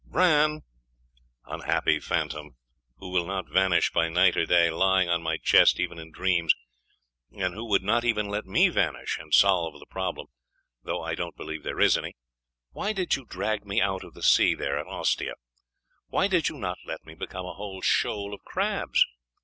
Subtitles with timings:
[0.03, 0.63] 'Bran!
[1.45, 2.55] unhappy phantom,
[2.97, 6.55] who will not vanish by night or day, lying on my chest even in dreams;
[7.31, 10.25] and who would not even let me vanish, and solve the problem
[10.81, 12.15] though I don't believe there is any
[12.71, 15.35] why did you drag me out of the sea there at Ostia?
[16.07, 19.05] Why did you not let me become a whole shoal of crabs?